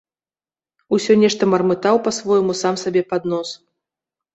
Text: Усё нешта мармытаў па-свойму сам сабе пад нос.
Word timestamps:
Усё 0.97 1.13
нешта 1.25 1.51
мармытаў 1.53 2.03
па-свойму 2.11 2.59
сам 2.65 2.75
сабе 2.87 3.09
пад 3.15 3.23
нос. 3.33 3.49